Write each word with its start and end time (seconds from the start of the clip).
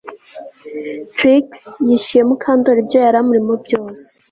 Trix 1.17 1.47
yishyuye 1.87 2.23
Mukandoli 2.29 2.79
ibyo 2.83 2.97
yari 3.05 3.17
amurimo 3.21 3.53
byose 3.63 4.07